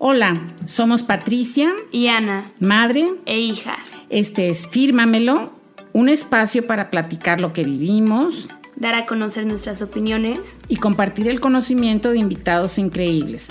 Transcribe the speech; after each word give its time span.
Hola, 0.00 0.40
somos 0.64 1.02
Patricia 1.02 1.72
y 1.90 2.06
Ana, 2.06 2.52
madre 2.60 3.14
e 3.26 3.40
hija. 3.40 3.76
Este 4.10 4.48
es 4.48 4.68
Fírmamelo, 4.68 5.52
un 5.92 6.08
espacio 6.08 6.64
para 6.68 6.88
platicar 6.88 7.40
lo 7.40 7.52
que 7.52 7.64
vivimos, 7.64 8.48
dar 8.76 8.94
a 8.94 9.06
conocer 9.06 9.44
nuestras 9.44 9.82
opiniones 9.82 10.60
y 10.68 10.76
compartir 10.76 11.26
el 11.26 11.40
conocimiento 11.40 12.12
de 12.12 12.18
invitados 12.18 12.78
increíbles. 12.78 13.48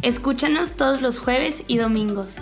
Escúchanos 0.00 0.72
todos 0.72 1.02
los 1.02 1.18
jueves 1.18 1.64
y 1.66 1.76
domingos. 1.76 2.36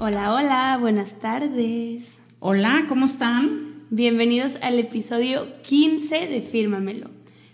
Hola, 0.00 0.34
hola, 0.34 0.76
buenas 0.80 1.20
tardes. 1.20 2.10
Hola, 2.40 2.86
¿cómo 2.88 3.06
están? 3.06 3.84
Bienvenidos 3.90 4.56
al 4.62 4.80
episodio 4.80 5.46
15 5.62 6.26
de 6.26 6.40
Fírmamelo. 6.40 7.08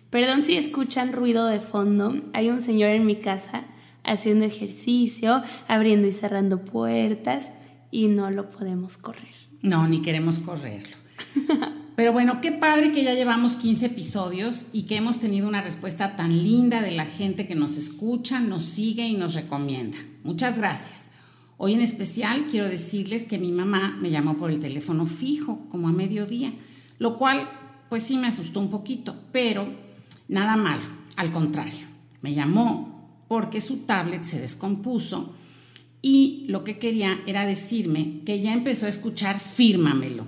Perdón 0.08 0.44
si 0.44 0.56
escuchan 0.56 1.12
ruido 1.12 1.46
de 1.46 1.60
fondo, 1.60 2.22
hay 2.32 2.48
un 2.48 2.62
señor 2.62 2.88
en 2.92 3.04
mi 3.04 3.16
casa 3.16 3.64
haciendo 4.06 4.44
ejercicio, 4.44 5.42
abriendo 5.68 6.06
y 6.06 6.12
cerrando 6.12 6.64
puertas 6.64 7.52
y 7.90 8.08
no 8.08 8.30
lo 8.30 8.50
podemos 8.50 8.96
correr. 8.96 9.34
No, 9.62 9.86
ni 9.86 10.00
queremos 10.00 10.38
correrlo. 10.38 10.96
Pero 11.96 12.12
bueno, 12.12 12.40
qué 12.42 12.52
padre 12.52 12.92
que 12.92 13.04
ya 13.04 13.14
llevamos 13.14 13.54
15 13.54 13.86
episodios 13.86 14.66
y 14.72 14.82
que 14.82 14.96
hemos 14.96 15.18
tenido 15.18 15.48
una 15.48 15.62
respuesta 15.62 16.14
tan 16.14 16.42
linda 16.42 16.82
de 16.82 16.92
la 16.92 17.06
gente 17.06 17.46
que 17.46 17.54
nos 17.54 17.78
escucha, 17.78 18.38
nos 18.38 18.64
sigue 18.64 19.06
y 19.06 19.16
nos 19.16 19.34
recomienda. 19.34 19.96
Muchas 20.22 20.58
gracias. 20.58 21.08
Hoy 21.56 21.72
en 21.72 21.80
especial 21.80 22.48
quiero 22.50 22.68
decirles 22.68 23.22
que 23.22 23.38
mi 23.38 23.50
mamá 23.50 23.96
me 23.98 24.10
llamó 24.10 24.36
por 24.36 24.50
el 24.50 24.60
teléfono 24.60 25.06
fijo, 25.06 25.66
como 25.70 25.88
a 25.88 25.92
mediodía, 25.92 26.52
lo 26.98 27.16
cual 27.16 27.48
pues 27.88 28.02
sí 28.02 28.18
me 28.18 28.26
asustó 28.26 28.60
un 28.60 28.70
poquito, 28.70 29.16
pero 29.32 29.66
nada 30.28 30.56
malo, 30.56 30.82
al 31.16 31.32
contrario, 31.32 31.86
me 32.20 32.34
llamó 32.34 32.95
porque 33.28 33.60
su 33.60 33.78
tablet 33.78 34.24
se 34.24 34.40
descompuso 34.40 35.34
y 36.02 36.44
lo 36.48 36.62
que 36.62 36.78
quería 36.78 37.20
era 37.26 37.46
decirme 37.46 38.20
que 38.24 38.40
ya 38.40 38.52
empezó 38.52 38.86
a 38.86 38.90
escuchar 38.90 39.40
Fírmamelo. 39.40 40.26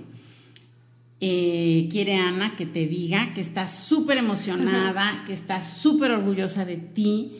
Eh, 1.21 1.87
quiere 1.91 2.15
Ana 2.15 2.55
que 2.55 2.65
te 2.65 2.87
diga 2.87 3.33
que 3.33 3.41
está 3.41 3.67
súper 3.67 4.17
emocionada, 4.17 5.23
que 5.25 5.33
está 5.33 5.61
súper 5.63 6.11
orgullosa 6.11 6.65
de 6.65 6.77
ti 6.77 7.31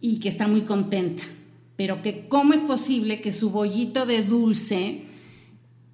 y 0.00 0.20
que 0.20 0.28
está 0.28 0.46
muy 0.46 0.62
contenta, 0.62 1.22
pero 1.76 2.02
que 2.02 2.26
cómo 2.28 2.52
es 2.52 2.60
posible 2.60 3.20
que 3.20 3.32
su 3.32 3.50
bollito 3.50 4.06
de 4.06 4.22
dulce 4.22 5.03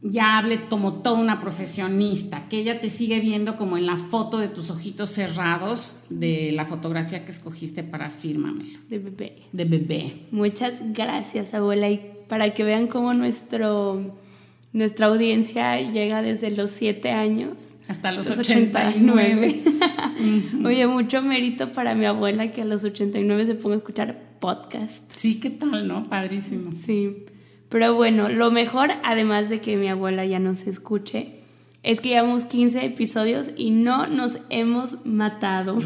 ya 0.02 0.38
hable 0.38 0.60
como 0.62 0.94
toda 0.94 1.20
una 1.20 1.40
profesionista, 1.40 2.48
que 2.48 2.58
ella 2.58 2.80
te 2.80 2.88
sigue 2.88 3.20
viendo 3.20 3.56
como 3.56 3.76
en 3.76 3.86
la 3.86 3.96
foto 3.96 4.38
de 4.38 4.48
tus 4.48 4.70
ojitos 4.70 5.10
cerrados 5.10 5.96
de 6.08 6.52
la 6.52 6.64
fotografía 6.64 7.24
que 7.24 7.30
escogiste 7.30 7.82
para 7.82 8.10
Fírmamelo. 8.10 8.78
De 8.88 8.98
bebé. 8.98 9.36
De 9.52 9.64
bebé. 9.66 10.12
Muchas 10.30 10.80
gracias, 10.92 11.52
abuela. 11.52 11.90
Y 11.90 12.00
para 12.28 12.54
que 12.54 12.64
vean 12.64 12.86
cómo 12.86 13.12
nuestro, 13.12 14.16
nuestra 14.72 15.06
audiencia 15.06 15.78
llega 15.80 16.22
desde 16.22 16.50
los 16.50 16.70
siete 16.70 17.10
años. 17.10 17.70
Hasta 17.88 18.12
los, 18.12 18.30
89. 18.30 19.62
Oye, 20.64 20.86
mucho 20.86 21.22
mérito 21.22 21.72
para 21.72 21.94
mi 21.94 22.06
abuela 22.06 22.52
que 22.52 22.62
a 22.62 22.64
los 22.64 22.84
89 22.84 23.46
se 23.46 23.54
ponga 23.54 23.74
a 23.74 23.78
escuchar 23.78 24.30
podcast. 24.38 25.02
Sí, 25.16 25.40
¿qué 25.40 25.50
tal, 25.50 25.86
no? 25.86 26.08
Padrísimo. 26.08 26.72
Sí. 26.86 27.24
Pero 27.70 27.94
bueno, 27.94 28.28
lo 28.28 28.50
mejor, 28.50 28.90
además 29.04 29.48
de 29.48 29.60
que 29.60 29.76
mi 29.76 29.88
abuela 29.88 30.26
ya 30.26 30.40
nos 30.40 30.66
escuche, 30.66 31.40
es 31.82 32.00
que 32.00 32.10
llevamos 32.10 32.44
15 32.44 32.84
episodios 32.84 33.50
y 33.56 33.70
no 33.70 34.06
nos 34.06 34.38
hemos 34.50 35.06
matado. 35.06 35.78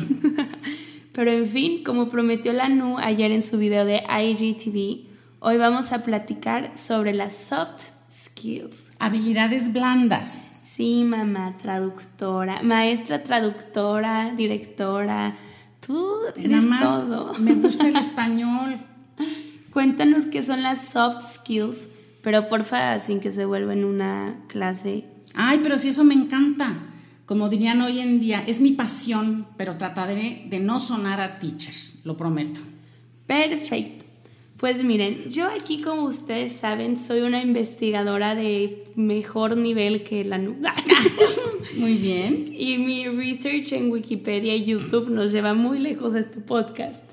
Pero 1.12 1.30
en 1.30 1.46
fin, 1.46 1.84
como 1.84 2.08
prometió 2.08 2.52
la 2.52 2.68
Nu 2.68 2.98
ayer 2.98 3.30
en 3.30 3.42
su 3.42 3.58
video 3.58 3.84
de 3.84 4.02
IGTV, 4.02 5.06
hoy 5.40 5.56
vamos 5.58 5.92
a 5.92 6.02
platicar 6.02 6.76
sobre 6.76 7.12
las 7.12 7.36
soft 7.36 7.90
skills. 8.10 8.86
Habilidades 8.98 9.72
blandas. 9.72 10.42
Sí, 10.64 11.04
mamá, 11.04 11.54
traductora, 11.58 12.62
maestra 12.62 13.22
traductora, 13.22 14.32
directora, 14.34 15.36
tú 15.86 16.12
eres 16.34 16.64
todo. 16.82 17.32
Me 17.38 17.54
gusta 17.54 17.86
el 17.86 17.96
español. 18.08 18.78
Cuéntanos 19.74 20.26
qué 20.26 20.44
son 20.44 20.62
las 20.62 20.86
soft 20.86 21.34
skills, 21.34 21.88
pero 22.22 22.46
porfa, 22.46 22.96
sin 23.00 23.18
que 23.18 23.32
se 23.32 23.44
vuelva 23.44 23.72
en 23.72 23.84
una 23.84 24.44
clase. 24.46 25.02
Ay, 25.34 25.58
pero 25.64 25.78
si 25.78 25.88
eso 25.88 26.04
me 26.04 26.14
encanta. 26.14 26.76
Como 27.26 27.48
dirían 27.48 27.80
hoy 27.80 27.98
en 27.98 28.20
día, 28.20 28.44
es 28.46 28.60
mi 28.60 28.70
pasión, 28.70 29.48
pero 29.56 29.76
trataré 29.76 30.46
de 30.48 30.60
no 30.60 30.78
sonar 30.78 31.20
a 31.20 31.40
teacher, 31.40 31.74
lo 32.04 32.16
prometo. 32.16 32.60
Perfecto. 33.26 34.04
Pues 34.58 34.84
miren, 34.84 35.28
yo 35.28 35.48
aquí 35.48 35.80
como 35.80 36.04
ustedes 36.04 36.52
saben 36.52 36.96
soy 36.96 37.22
una 37.22 37.42
investigadora 37.42 38.36
de 38.36 38.84
mejor 38.94 39.56
nivel 39.56 40.04
que 40.04 40.24
la 40.24 40.38
nube. 40.38 40.68
muy 41.78 41.94
bien. 41.94 42.46
Y 42.56 42.78
mi 42.78 43.08
research 43.08 43.72
en 43.72 43.90
Wikipedia 43.90 44.54
y 44.54 44.66
YouTube 44.66 45.10
nos 45.10 45.32
lleva 45.32 45.52
muy 45.52 45.80
lejos 45.80 46.12
de 46.12 46.20
este 46.20 46.38
podcast 46.38 47.03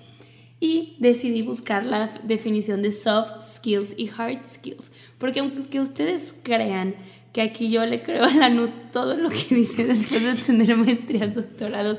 y 0.62 0.96
decidí 1.00 1.42
buscar 1.42 1.86
la 1.86 2.08
definición 2.24 2.84
de 2.84 2.94
soft 2.94 3.34
skills 3.56 3.96
y 3.98 4.10
hard 4.16 4.40
skills. 4.54 4.92
Porque 5.18 5.42
aunque 5.42 5.82
ustedes 5.82 6.36
crean 6.44 6.96
que 7.34 7.42
aquí 7.42 7.70
yo 7.70 7.86
le 7.86 8.04
creo 8.04 8.24
a 8.24 8.34
la 8.34 8.50
NUT 8.50 8.70
todo 8.94 9.16
lo 9.16 9.30
que 9.30 9.44
dice 9.56 9.86
después 9.86 10.24
de 10.24 10.42
tener 10.46 10.78
maestrías, 10.78 11.34
doctorados 11.34 11.98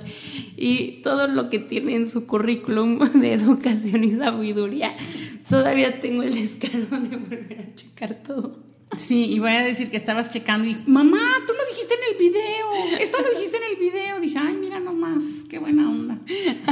y 0.57 1.03
todo 1.03 1.27
lo 1.27 1.51
que 1.51 1.59
tiene 1.59 1.97
en 1.97 2.09
su 2.09 2.27
currículum 2.27 2.99
de 3.21 3.33
educación 3.33 4.05
y 4.05 4.13
sabiduría, 4.13 4.95
todavía 5.49 6.01
tengo 6.01 6.23
el 6.23 6.33
descaro 6.33 6.87
de 7.01 7.17
volver 7.17 7.67
a 7.69 7.75
checar 7.75 8.15
todo. 8.23 8.63
Sí, 8.97 9.25
y 9.33 9.39
voy 9.39 9.51
a 9.51 9.65
decir 9.65 9.91
que 9.91 9.97
estabas 9.97 10.31
checando 10.31 10.69
y, 10.69 10.77
mamá, 10.87 11.41
tú 11.47 11.55
lo 11.55 11.67
dijiste 11.67 11.95
en 11.95 12.13
el 12.13 12.19
video, 12.19 12.99
esto 13.01 13.17
lo 13.23 13.31
dijiste 13.31 13.57
en 13.57 13.63
el 13.71 13.77
video. 13.77 14.21
Dije, 14.21 14.39
ay, 14.39 14.55
mira 14.55 14.81
nomás, 14.81 15.25
qué 15.49 15.59
buena 15.59 15.89
onda. 15.89 16.19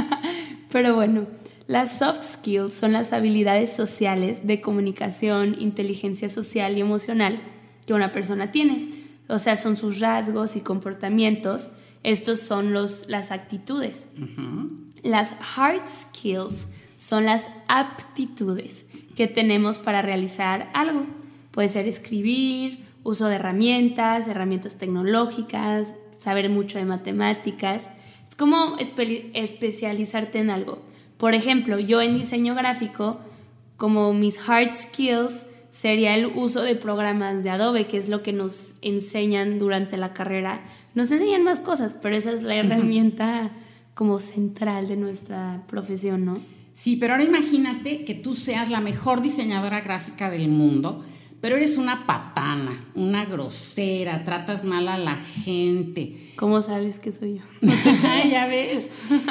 Pero 0.71 0.93
bueno, 0.93 1.25
las 1.71 1.99
soft 1.99 2.25
skills 2.25 2.73
son 2.73 2.91
las 2.91 3.13
habilidades 3.13 3.71
sociales 3.71 4.45
de 4.45 4.59
comunicación, 4.59 5.55
inteligencia 5.57 6.27
social 6.27 6.77
y 6.77 6.81
emocional 6.81 7.39
que 7.87 7.93
una 7.93 8.11
persona 8.11 8.51
tiene. 8.51 8.89
O 9.29 9.39
sea, 9.39 9.55
son 9.55 9.77
sus 9.77 10.01
rasgos 10.01 10.57
y 10.57 10.59
comportamientos. 10.59 11.69
Estos 12.03 12.41
son 12.41 12.73
los, 12.73 13.07
las 13.07 13.31
actitudes. 13.31 14.05
Las 15.01 15.33
hard 15.55 15.87
skills 15.87 16.67
son 16.97 17.23
las 17.23 17.49
aptitudes 17.69 18.83
que 19.15 19.27
tenemos 19.27 19.77
para 19.77 20.01
realizar 20.01 20.69
algo. 20.73 21.05
Puede 21.51 21.69
ser 21.69 21.87
escribir, 21.87 22.85
uso 23.03 23.29
de 23.29 23.35
herramientas, 23.35 24.27
herramientas 24.27 24.73
tecnológicas, 24.77 25.93
saber 26.19 26.49
mucho 26.49 26.79
de 26.79 26.83
matemáticas. 26.83 27.91
Es 28.27 28.35
como 28.35 28.75
especializarte 28.77 30.39
en 30.39 30.49
algo. 30.49 30.90
Por 31.21 31.35
ejemplo, 31.35 31.77
yo 31.77 32.01
en 32.01 32.15
diseño 32.15 32.55
gráfico, 32.55 33.19
como 33.77 34.11
mis 34.11 34.39
hard 34.39 34.73
skills 34.73 35.45
sería 35.69 36.15
el 36.15 36.25
uso 36.25 36.63
de 36.63 36.75
programas 36.75 37.43
de 37.43 37.51
Adobe, 37.51 37.85
que 37.85 37.97
es 37.97 38.09
lo 38.09 38.23
que 38.23 38.33
nos 38.33 38.73
enseñan 38.81 39.59
durante 39.59 39.97
la 39.97 40.13
carrera. 40.13 40.63
Nos 40.95 41.11
enseñan 41.11 41.43
más 41.43 41.59
cosas, 41.59 41.93
pero 42.01 42.15
esa 42.15 42.31
es 42.31 42.41
la 42.41 42.55
herramienta 42.55 43.51
como 43.93 44.17
central 44.17 44.87
de 44.87 44.97
nuestra 44.97 45.61
profesión, 45.67 46.25
¿no? 46.25 46.39
Sí, 46.73 46.95
pero 46.95 47.13
ahora 47.13 47.25
imagínate 47.25 48.03
que 48.03 48.15
tú 48.15 48.33
seas 48.33 48.71
la 48.71 48.81
mejor 48.81 49.21
diseñadora 49.21 49.81
gráfica 49.81 50.31
del 50.31 50.47
mundo, 50.47 51.05
pero 51.41 51.57
eres 51.57 51.77
una 51.77 52.05
patana, 52.05 52.71
una 52.93 53.25
grosera, 53.25 54.23
tratas 54.23 54.63
mal 54.63 54.87
a 54.87 54.97
la 54.97 55.15
gente. 55.15 56.31
¿Cómo 56.35 56.61
sabes 56.61 56.99
que 56.99 57.11
soy 57.11 57.39
yo? 57.39 57.67
ya 58.31 58.45
ves, 58.45 58.89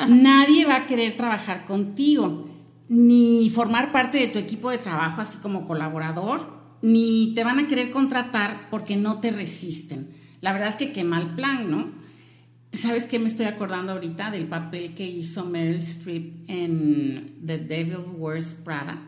nadie 0.08 0.66
va 0.66 0.76
a 0.76 0.86
querer 0.88 1.16
trabajar 1.16 1.64
contigo, 1.66 2.48
ni 2.88 3.48
formar 3.50 3.92
parte 3.92 4.18
de 4.18 4.26
tu 4.26 4.40
equipo 4.40 4.70
de 4.70 4.78
trabajo 4.78 5.20
así 5.20 5.38
como 5.38 5.64
colaborador, 5.64 6.60
ni 6.82 7.32
te 7.36 7.44
van 7.44 7.60
a 7.60 7.68
querer 7.68 7.92
contratar 7.92 8.68
porque 8.70 8.96
no 8.96 9.20
te 9.20 9.30
resisten. 9.30 10.10
La 10.40 10.52
verdad 10.52 10.76
que 10.76 10.92
qué 10.92 11.04
mal 11.04 11.36
plan, 11.36 11.70
¿no? 11.70 11.92
¿Sabes 12.72 13.04
qué 13.04 13.18
me 13.18 13.28
estoy 13.28 13.46
acordando 13.46 13.92
ahorita 13.92 14.30
del 14.30 14.46
papel 14.46 14.94
que 14.94 15.06
hizo 15.06 15.44
Meryl 15.44 15.76
Streep 15.76 16.48
en 16.48 17.36
The 17.44 17.58
Devil 17.58 18.04
Wears 18.16 18.56
Prada? 18.64 19.00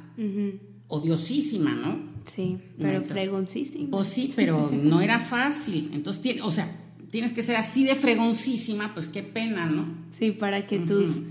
Odiosísima, 0.95 1.71
¿no? 1.71 2.01
Sí, 2.27 2.59
pero 2.79 3.03
fregoncísima. 3.03 3.89
Pues 3.93 4.09
sí, 4.09 4.31
pero 4.37 4.71
no 4.71 5.01
era 5.01 5.19
fácil. 5.19 5.91
Entonces, 5.95 6.43
o 6.43 6.53
sea, 6.53 6.71
tienes 7.11 7.33
que 7.33 7.43
ser 7.43 7.57
así 7.57 7.85
de 7.85 7.95
fregoncísima, 7.95 8.93
pues 8.93 9.09
qué 9.09 9.23
pena, 9.23 9.65
¿no? 9.65 9.87
Sí, 10.11 10.33
para 10.33 10.67
que 10.67 10.81
tus 10.81 11.23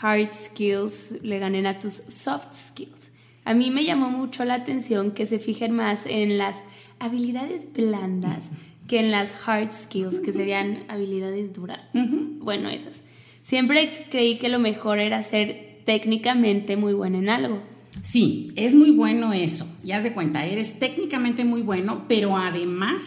hard 0.00 0.34
skills 0.34 1.22
le 1.22 1.38
ganen 1.38 1.66
a 1.66 1.78
tus 1.78 1.94
soft 1.94 2.48
skills. 2.56 3.12
A 3.44 3.54
mí 3.54 3.70
me 3.70 3.84
llamó 3.84 4.10
mucho 4.10 4.44
la 4.44 4.54
atención 4.54 5.12
que 5.12 5.26
se 5.26 5.38
fijen 5.38 5.70
más 5.70 6.04
en 6.06 6.36
las 6.36 6.64
habilidades 6.98 7.72
blandas 7.72 8.50
que 8.88 8.98
en 8.98 9.12
las 9.12 9.36
hard 9.46 9.72
skills, 9.72 10.18
que 10.18 10.32
serían 10.32 10.82
habilidades 10.88 11.52
duras. 11.52 11.80
Bueno, 11.92 12.70
esas. 12.70 13.04
Siempre 13.44 14.08
creí 14.10 14.38
que 14.38 14.48
lo 14.48 14.58
mejor 14.58 14.98
era 14.98 15.22
ser 15.22 15.78
técnicamente 15.84 16.76
muy 16.76 16.92
bueno 16.92 17.18
en 17.18 17.28
algo 17.28 17.73
Sí, 18.02 18.52
es 18.56 18.74
muy 18.74 18.90
bueno 18.90 19.32
eso. 19.32 19.66
Ya 19.82 20.02
de 20.02 20.12
cuenta, 20.12 20.44
eres 20.46 20.78
técnicamente 20.78 21.44
muy 21.44 21.62
bueno, 21.62 22.04
pero 22.08 22.36
además 22.36 23.02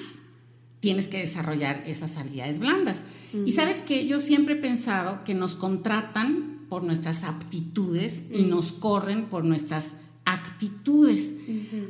tienes 0.80 1.08
que 1.08 1.20
desarrollar 1.20 1.84
esas 1.86 2.18
habilidades 2.18 2.60
blandas. 2.60 3.04
Y 3.46 3.52
sabes 3.52 3.80
que 3.80 4.08
yo 4.08 4.20
siempre 4.20 4.54
he 4.56 4.58
pensado 4.58 5.24
que 5.26 5.34
nos 5.34 5.56
contratan 5.56 6.66
por 6.70 6.84
nuestras 6.84 7.24
aptitudes 7.24 8.24
y 8.34 8.44
nos 8.44 8.72
corren 8.72 9.26
por 9.26 9.44
nuestras 9.44 9.98
actitudes, 10.26 11.34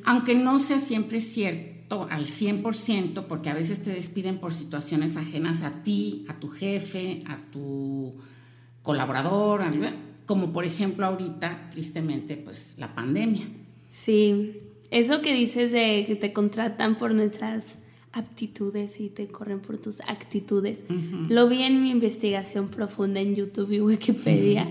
aunque 0.04 0.36
no 0.36 0.60
sea 0.60 0.80
siempre 0.80 1.22
cierto 1.22 2.08
al 2.10 2.26
100%, 2.26 3.26
porque 3.28 3.50
a 3.50 3.54
veces 3.54 3.84
te 3.84 3.92
despiden 3.92 4.40
por 4.40 4.54
situaciones 4.54 5.16
ajenas 5.16 5.64
a 5.64 5.84
ti, 5.84 6.26
a 6.28 6.40
tu 6.40 6.50
jefe, 6.50 7.24
a 7.28 7.38
tu 7.52 8.16
colaborador, 8.82 9.62
como 10.28 10.54
por 10.54 10.66
ejemplo 10.66 11.08
ahorita, 11.08 11.70
tristemente, 11.72 12.36
pues 12.36 12.76
la 12.78 12.94
pandemia. 12.94 13.48
Sí, 13.90 14.60
eso 14.92 15.22
que 15.22 15.34
dices 15.34 15.72
de 15.72 16.04
que 16.06 16.16
te 16.16 16.34
contratan 16.34 16.98
por 16.98 17.16
nuestras 17.16 17.80
aptitudes 18.12 19.00
y 19.00 19.10
te 19.10 19.28
corren 19.28 19.62
por 19.62 19.78
tus 19.78 20.02
actitudes. 20.02 20.84
Lo 21.30 21.48
vi 21.48 21.64
en 21.64 21.82
mi 21.82 21.92
investigación 21.92 22.68
profunda 22.68 23.22
en 23.22 23.36
YouTube 23.36 23.72
y 23.72 23.82
Wikipedia. 23.82 24.68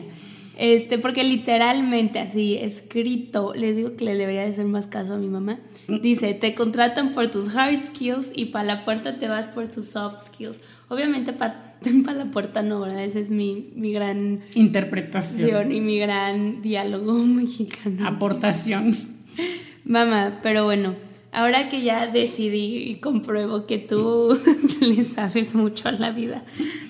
Este, 0.59 0.99
porque 0.99 1.23
literalmente 1.23 2.19
así, 2.19 2.57
escrito, 2.57 3.55
les 3.55 3.77
digo 3.77 3.95
que 3.95 4.05
le 4.05 4.15
debería 4.15 4.43
de 4.43 4.53
hacer 4.53 4.65
más 4.65 4.87
caso 4.87 5.15
a 5.15 5.19
mi 5.19 5.29
mamá. 5.29 5.59
Dice, 6.03 6.35
te 6.35 6.55
contratan 6.55 7.13
por 7.13 7.31
tus 7.31 7.55
hard 7.55 7.85
skills 7.87 8.31
y 8.35 8.47
para 8.47 8.65
la 8.65 8.85
puerta 8.85 9.19
te 9.19 9.29
vas 9.29 9.49
por 9.49 9.69
tus 9.69 9.87
soft 9.87 10.27
skills. 10.27 10.61
Obviamente 10.89 11.33
para 11.33 11.66
la 12.15 12.31
puerta 12.31 12.63
no, 12.63 12.81
¿verdad? 12.81 13.05
Esa 13.05 13.21
es 13.21 13.31
mi, 13.31 13.73
mi 13.75 13.93
gran 13.93 14.41
interpretación 14.55 15.73
y 15.73 15.81
mi 15.81 15.99
gran 15.99 16.63
diálogo 16.63 17.15
mexicano. 17.25 18.07
Aportación. 18.07 18.97
Mamá, 19.85 20.41
pero 20.43 20.65
bueno, 20.65 20.95
ahora 21.33 21.69
que 21.69 21.83
ya 21.83 22.07
decidí 22.07 22.91
y 22.91 22.97
compruebo 22.97 23.67
que 23.67 23.79
tú 23.79 24.39
le 24.81 25.05
sabes 25.05 25.55
mucho 25.55 25.89
a 25.89 25.93
la 25.93 26.11
vida, 26.11 26.45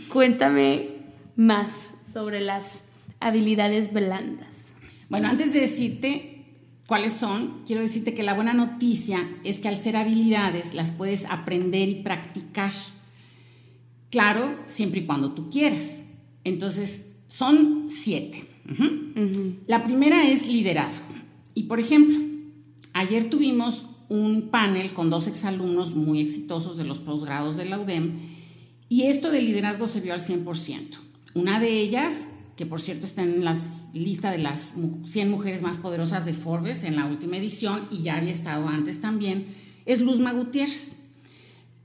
cuéntame 0.08 0.88
más 1.36 1.70
sobre 2.10 2.40
las 2.40 2.84
habilidades 3.20 3.92
blandas. 3.92 4.74
Bueno, 5.08 5.28
antes 5.28 5.52
de 5.52 5.60
decirte 5.60 6.44
cuáles 6.86 7.12
son, 7.12 7.62
quiero 7.66 7.82
decirte 7.82 8.14
que 8.14 8.22
la 8.22 8.34
buena 8.34 8.54
noticia 8.54 9.28
es 9.44 9.58
que 9.58 9.68
al 9.68 9.76
ser 9.76 9.96
habilidades 9.96 10.74
las 10.74 10.92
puedes 10.92 11.24
aprender 11.26 11.88
y 11.88 12.02
practicar. 12.02 12.72
Claro, 14.16 14.58
siempre 14.68 15.00
y 15.00 15.04
cuando 15.04 15.32
tú 15.32 15.50
quieras. 15.50 15.96
Entonces, 16.42 17.04
son 17.28 17.88
siete. 17.90 18.48
La 19.66 19.84
primera 19.84 20.26
es 20.26 20.46
liderazgo. 20.46 21.14
Y 21.52 21.64
por 21.64 21.80
ejemplo, 21.80 22.16
ayer 22.94 23.28
tuvimos 23.28 23.84
un 24.08 24.48
panel 24.48 24.94
con 24.94 25.10
dos 25.10 25.26
exalumnos 25.26 25.94
muy 25.94 26.22
exitosos 26.22 26.78
de 26.78 26.84
los 26.84 26.98
posgrados 26.98 27.58
de 27.58 27.66
la 27.66 27.78
UDEM 27.78 28.14
y 28.88 29.02
esto 29.02 29.30
de 29.30 29.42
liderazgo 29.42 29.86
se 29.86 30.00
vio 30.00 30.14
al 30.14 30.22
100%. 30.22 30.96
Una 31.34 31.60
de 31.60 31.78
ellas, 31.78 32.30
que 32.56 32.64
por 32.64 32.80
cierto 32.80 33.04
está 33.04 33.22
en 33.22 33.44
la 33.44 33.54
lista 33.92 34.30
de 34.30 34.38
las 34.38 34.72
100 35.04 35.30
mujeres 35.30 35.60
más 35.60 35.76
poderosas 35.76 36.24
de 36.24 36.32
Forbes 36.32 36.84
en 36.84 36.96
la 36.96 37.04
última 37.04 37.36
edición 37.36 37.86
y 37.90 38.02
ya 38.02 38.16
había 38.16 38.32
estado 38.32 38.66
antes 38.66 39.02
también, 39.02 39.44
es 39.84 40.00
Luzma 40.00 40.32
Gutiérrez. 40.32 40.95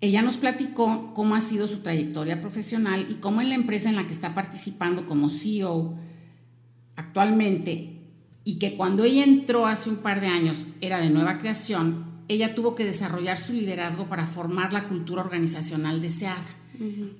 Ella 0.01 0.21
nos 0.21 0.37
platicó 0.37 1.13
cómo 1.13 1.35
ha 1.35 1.41
sido 1.41 1.67
su 1.67 1.77
trayectoria 1.77 2.41
profesional 2.41 3.05
y 3.09 3.15
cómo 3.15 3.39
en 3.41 3.49
la 3.49 3.55
empresa 3.55 3.89
en 3.89 3.95
la 3.95 4.07
que 4.07 4.13
está 4.13 4.33
participando 4.33 5.05
como 5.05 5.29
CEO 5.29 5.95
actualmente 6.95 8.01
y 8.43 8.57
que 8.57 8.75
cuando 8.75 9.03
ella 9.03 9.23
entró 9.23 9.67
hace 9.67 9.89
un 9.89 9.97
par 9.97 10.19
de 10.19 10.27
años 10.27 10.65
era 10.81 10.99
de 10.99 11.09
nueva 11.09 11.39
creación, 11.39 12.05
ella 12.27 12.55
tuvo 12.55 12.75
que 12.75 12.85
desarrollar 12.85 13.37
su 13.37 13.53
liderazgo 13.53 14.05
para 14.05 14.25
formar 14.25 14.73
la 14.73 14.87
cultura 14.87 15.21
organizacional 15.21 16.01
deseada. 16.01 16.45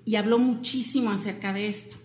Y 0.06 0.16
habló 0.16 0.39
muchísimo 0.39 1.12
acerca 1.12 1.54
de 1.54 1.68
esto. 1.68 1.98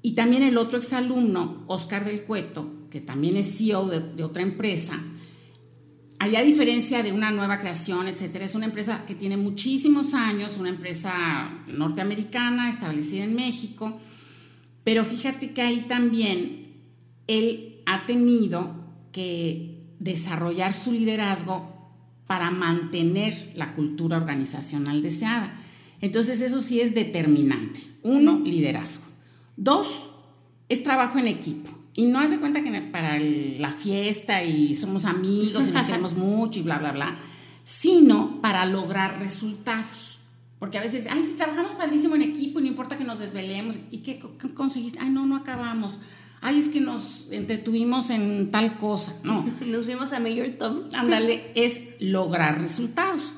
Y 0.00 0.12
también 0.12 0.42
el 0.42 0.56
otro 0.56 0.78
exalumno, 0.78 1.64
Oscar 1.66 2.04
del 2.04 2.22
Cueto, 2.22 2.88
que 2.90 3.00
también 3.00 3.36
es 3.36 3.58
CEO 3.58 3.88
de, 3.88 4.22
otra 4.22 4.42
empresa, 4.42 4.98
allá 6.22 6.38
a 6.38 6.44
diferencia 6.44 7.02
de 7.02 7.10
una 7.10 7.32
nueva 7.32 7.58
creación, 7.58 8.06
etcétera, 8.06 8.44
es 8.44 8.54
una 8.54 8.66
empresa 8.66 9.04
que 9.08 9.16
tiene 9.16 9.36
muchísimos 9.36 10.14
años, 10.14 10.56
una 10.56 10.68
empresa 10.68 11.12
norteamericana 11.66 12.70
establecida 12.70 13.24
en 13.24 13.34
México, 13.34 14.00
pero 14.84 15.04
fíjate 15.04 15.50
que 15.50 15.62
ahí 15.62 15.86
también 15.88 16.76
él 17.26 17.82
ha 17.86 18.06
tenido 18.06 18.72
que 19.10 19.80
desarrollar 19.98 20.74
su 20.74 20.92
liderazgo 20.92 21.90
para 22.28 22.52
mantener 22.52 23.54
la 23.56 23.74
cultura 23.74 24.16
organizacional 24.16 25.02
deseada. 25.02 25.52
Entonces 26.00 26.40
eso 26.40 26.60
sí 26.60 26.80
es 26.80 26.94
determinante. 26.94 27.80
Uno, 28.04 28.38
liderazgo. 28.38 29.06
Dos, 29.56 29.88
es 30.68 30.84
trabajo 30.84 31.18
en 31.18 31.26
equipo. 31.26 31.81
Y 31.94 32.06
no 32.06 32.18
haz 32.18 32.30
de 32.30 32.38
cuenta 32.38 32.62
que 32.62 32.70
para 32.80 33.18
la 33.18 33.70
fiesta 33.70 34.42
y 34.42 34.74
somos 34.74 35.04
amigos 35.04 35.68
y 35.68 35.72
nos 35.72 35.84
queremos 35.86 36.14
mucho 36.14 36.60
y 36.60 36.62
bla, 36.62 36.78
bla, 36.78 36.92
bla, 36.92 37.18
sino 37.64 38.40
para 38.40 38.64
lograr 38.66 39.18
resultados. 39.18 40.18
Porque 40.58 40.78
a 40.78 40.80
veces, 40.80 41.06
ay, 41.10 41.22
si 41.22 41.34
trabajamos 41.34 41.72
padrísimo 41.72 42.14
en 42.14 42.22
equipo 42.22 42.60
y 42.60 42.62
no 42.62 42.68
importa 42.68 42.96
que 42.96 43.04
nos 43.04 43.18
desvelemos. 43.18 43.76
¿Y 43.90 43.98
qué, 43.98 44.20
qué 44.38 44.54
conseguiste? 44.54 44.98
Ay, 45.00 45.10
no, 45.10 45.26
no 45.26 45.36
acabamos 45.36 45.98
ay, 46.42 46.58
es 46.58 46.68
que 46.68 46.80
nos 46.80 47.28
entretuvimos 47.30 48.10
en 48.10 48.50
tal 48.50 48.76
cosa. 48.76 49.18
No. 49.24 49.46
Nos 49.66 49.86
fuimos 49.86 50.12
a 50.12 50.20
Mayor 50.20 50.50
Tom. 50.58 50.82
Ándale, 50.92 51.52
es 51.54 51.80
lograr 52.00 52.60
resultados. 52.60 53.32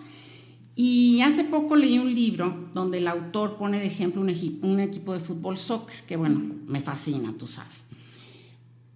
Y 0.75 1.21
hace 1.21 1.45
poco 1.45 1.77
leí 1.77 1.99
un 1.99 2.13
libro 2.13 2.69
donde 2.75 2.99
el 2.99 3.07
autor 3.07 3.57
pone 3.57 3.79
de 3.79 3.87
ejemplo 3.87 4.21
un, 4.21 4.35
un 4.63 4.81
equipo 4.81 5.13
de 5.13 5.21
fútbol 5.21 5.57
soccer, 5.57 6.03
que 6.05 6.17
bueno, 6.17 6.41
me 6.67 6.81
fascina, 6.81 7.33
tú 7.39 7.47
sabes. 7.47 7.85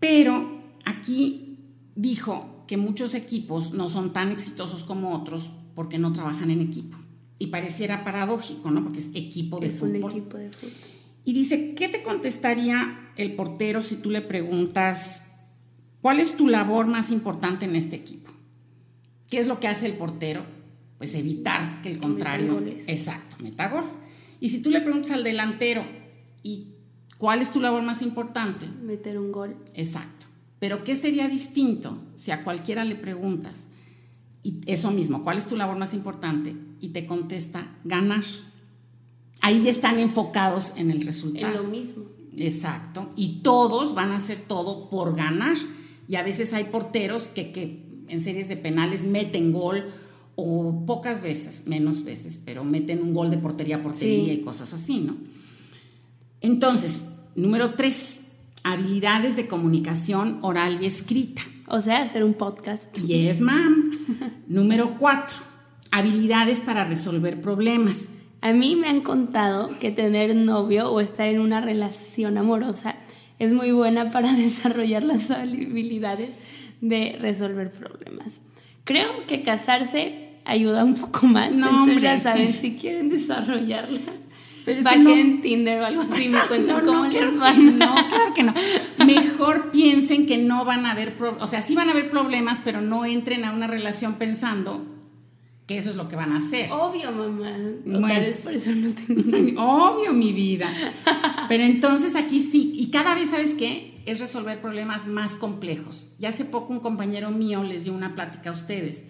Pero 0.00 0.60
aquí 0.84 1.58
dijo 1.94 2.64
que 2.66 2.76
muchos 2.76 3.14
equipos 3.14 3.72
no 3.72 3.88
son 3.88 4.12
tan 4.12 4.30
exitosos 4.30 4.84
como 4.84 5.14
otros 5.14 5.50
porque 5.74 5.98
no 5.98 6.12
trabajan 6.12 6.50
en 6.50 6.60
equipo. 6.60 6.96
Y 7.38 7.48
pareciera 7.48 8.04
paradójico, 8.04 8.70
¿no? 8.70 8.82
Porque 8.82 8.98
es 8.98 9.08
equipo 9.14 9.60
de 9.60 9.70
fútbol. 9.70 9.96
Es 9.96 10.02
un 10.02 10.10
equipo 10.10 10.36
de 10.36 10.50
fútbol. 10.50 10.72
Y 11.24 11.32
dice, 11.32 11.74
¿qué 11.74 11.88
te 11.88 12.02
contestaría 12.02 13.12
el 13.16 13.34
portero 13.34 13.82
si 13.82 13.96
tú 13.96 14.10
le 14.10 14.22
preguntas, 14.22 15.22
¿cuál 16.00 16.20
es 16.20 16.36
tu 16.36 16.48
labor 16.48 16.86
más 16.86 17.10
importante 17.10 17.64
en 17.64 17.76
este 17.76 17.96
equipo? 17.96 18.30
¿Qué 19.28 19.38
es 19.38 19.46
lo 19.46 19.60
que 19.60 19.68
hace 19.68 19.86
el 19.86 19.92
portero? 19.92 20.42
Pues 20.96 21.14
evitar 21.14 21.82
que 21.82 21.90
el 21.90 21.98
contrario... 21.98 22.62
Exacto, 22.86 23.36
meta 23.42 23.68
gol. 23.68 23.84
Y 24.40 24.48
si 24.48 24.62
tú 24.62 24.70
le 24.70 24.80
preguntas 24.80 25.10
al 25.10 25.22
delantero, 25.24 25.84
¿y 26.42 26.77
cuál 27.18 27.42
es 27.42 27.52
tu 27.52 27.60
labor 27.60 27.82
más 27.82 28.02
importante? 28.02 28.66
Meter 28.82 29.18
un 29.18 29.32
gol. 29.32 29.56
Exacto. 29.74 30.26
Pero 30.58 30.82
¿qué 30.84 30.96
sería 30.96 31.28
distinto 31.28 31.98
si 32.16 32.30
a 32.30 32.42
cualquiera 32.42 32.84
le 32.84 32.96
preguntas? 32.96 33.60
Y 34.42 34.60
eso 34.66 34.90
mismo, 34.90 35.22
¿cuál 35.22 35.38
es 35.38 35.46
tu 35.46 35.56
labor 35.56 35.76
más 35.76 35.94
importante? 35.94 36.56
Y 36.80 36.88
te 36.88 37.06
contesta, 37.06 37.76
ganar 37.84 38.24
ahí 39.40 39.62
ya 39.62 39.70
están 39.70 39.98
enfocados 39.98 40.72
en 40.76 40.90
el 40.90 41.02
resultado. 41.02 41.56
En 41.56 41.62
lo 41.62 41.70
mismo. 41.70 42.04
Exacto. 42.36 43.10
Y 43.16 43.40
todos 43.42 43.94
van 43.94 44.10
a 44.10 44.16
hacer 44.16 44.44
todo 44.46 44.90
por 44.90 45.16
ganar. 45.16 45.56
Y 46.08 46.16
a 46.16 46.22
veces 46.22 46.52
hay 46.52 46.64
porteros 46.64 47.24
que, 47.24 47.52
que 47.52 47.84
en 48.08 48.20
series 48.20 48.48
de 48.48 48.56
penales 48.56 49.04
meten 49.04 49.52
gol 49.52 49.86
o 50.36 50.84
pocas 50.86 51.20
veces, 51.20 51.62
menos 51.66 52.04
veces, 52.04 52.38
pero 52.44 52.64
meten 52.64 53.02
un 53.02 53.12
gol 53.12 53.30
de 53.30 53.38
portería 53.38 53.76
a 53.76 53.82
portería 53.82 54.32
y 54.32 54.40
cosas 54.40 54.72
así, 54.72 55.00
¿no? 55.00 55.16
Entonces, 56.40 57.02
número 57.38 57.74
tres, 57.74 58.20
habilidades 58.64 59.36
de 59.36 59.46
comunicación 59.46 60.38
oral 60.42 60.78
y 60.82 60.86
escrita. 60.86 61.42
O 61.68 61.80
sea, 61.80 62.02
hacer 62.02 62.24
un 62.24 62.34
podcast. 62.34 62.92
Yes, 62.98 63.40
ma'am. 63.40 63.92
número 64.48 64.96
cuatro, 64.98 65.38
habilidades 65.90 66.60
para 66.60 66.84
resolver 66.84 67.40
problemas. 67.40 68.02
A 68.40 68.52
mí 68.52 68.76
me 68.76 68.88
han 68.88 69.00
contado 69.02 69.68
que 69.78 69.90
tener 69.90 70.34
novio 70.34 70.90
o 70.90 71.00
estar 71.00 71.28
en 71.28 71.40
una 71.40 71.60
relación 71.60 72.38
amorosa 72.38 72.96
es 73.38 73.52
muy 73.52 73.72
buena 73.72 74.10
para 74.10 74.32
desarrollar 74.34 75.04
las 75.04 75.30
habilidades 75.30 76.34
de 76.80 77.16
resolver 77.20 77.70
problemas. 77.70 78.40
Creo 78.84 79.26
que 79.26 79.42
casarse 79.42 80.28
ayuda 80.44 80.84
un 80.84 80.94
poco 80.94 81.26
más. 81.26 81.52
No, 81.52 81.68
Entonces 81.68 82.02
ya 82.02 82.18
saben 82.18 82.52
si 82.52 82.74
quieren 82.74 83.10
desarrollarlas. 83.10 84.00
Pero 84.76 85.10
en 85.10 85.40
Tinder 85.40 85.80
o 85.80 85.86
algo 85.86 86.02
así, 86.02 86.28
me 86.28 86.38
cuentan 86.48 86.84
cómo 86.84 87.06
les 87.06 87.40
va. 87.40 87.52
no, 87.52 88.08
claro 88.08 88.34
que 88.34 88.42
no. 88.42 88.54
Mejor 89.04 89.70
piensen 89.70 90.26
que 90.26 90.38
no 90.38 90.64
van 90.64 90.86
a 90.86 90.92
haber, 90.92 91.16
o 91.38 91.46
sea, 91.46 91.62
sí 91.62 91.74
van 91.74 91.88
a 91.88 91.92
haber 91.92 92.10
problemas, 92.10 92.60
pero 92.64 92.80
no 92.80 93.04
entren 93.04 93.44
a 93.44 93.52
una 93.52 93.66
relación 93.66 94.14
pensando 94.14 94.84
que 95.66 95.76
eso 95.76 95.90
es 95.90 95.96
lo 95.96 96.08
que 96.08 96.16
van 96.16 96.32
a 96.32 96.38
hacer. 96.38 96.70
Obvio, 96.72 97.12
mamá. 97.12 97.52
Bueno, 97.84 98.26
por 98.42 98.52
eso 98.54 98.70
no 98.72 98.90
Obvio, 99.62 100.12
mi 100.12 100.32
vida. 100.32 100.72
Pero 101.48 101.62
entonces 101.64 102.16
aquí 102.16 102.40
sí, 102.40 102.72
y 102.74 102.90
cada 102.90 103.14
vez, 103.14 103.30
¿sabes 103.30 103.50
qué? 103.52 103.88
es 104.10 104.20
resolver 104.20 104.60
problemas 104.60 105.06
más 105.06 105.36
complejos. 105.36 106.06
Y 106.18 106.24
hace 106.24 106.46
poco 106.46 106.72
un 106.72 106.80
compañero 106.80 107.30
mío 107.30 107.62
les 107.62 107.84
dio 107.84 107.92
una 107.92 108.14
plática 108.14 108.50
a 108.50 108.52
ustedes 108.54 109.04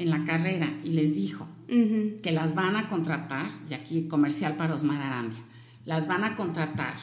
en 0.00 0.10
la 0.10 0.24
carrera 0.24 0.72
y 0.82 0.92
les 0.92 1.14
dijo 1.14 1.46
que 1.68 2.32
las 2.32 2.56
van 2.56 2.74
a 2.74 2.88
contratar, 2.88 3.48
y 3.68 3.74
aquí 3.74 4.08
comercial 4.08 4.56
para 4.56 4.74
Osmar 4.74 5.00
Arandia, 5.00 5.38
las 5.86 6.08
van 6.08 6.24
a 6.24 6.34
contratar 6.34 6.94